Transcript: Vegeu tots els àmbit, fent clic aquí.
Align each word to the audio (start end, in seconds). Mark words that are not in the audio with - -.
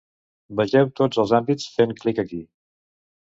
Vegeu 0.59 0.87
tots 0.99 1.21
els 1.25 1.33
àmbit, 1.41 1.67
fent 1.75 1.95
clic 2.01 2.23
aquí. 2.25 2.41